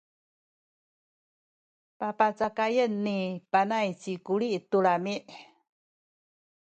[1.99, 3.19] papacakayen ni
[3.51, 5.15] Panay ci Kuli tu lami’.